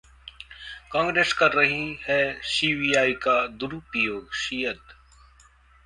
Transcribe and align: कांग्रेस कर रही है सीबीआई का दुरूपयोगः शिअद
कांग्रेस 0.91 1.33
कर 1.33 1.51
रही 1.51 1.83
है 2.09 2.21
सीबीआई 2.43 3.13
का 3.13 3.37
दुरूपयोगः 3.47 4.37
शिअद 4.37 4.79